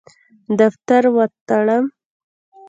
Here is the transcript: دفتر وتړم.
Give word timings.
دفتر 0.59 1.03
وتړم. 1.15 1.85